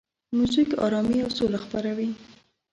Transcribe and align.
موزیک 0.35 0.69
آرامي 0.85 1.17
او 1.23 1.29
سوله 1.37 1.59
خپروي. 1.63 2.09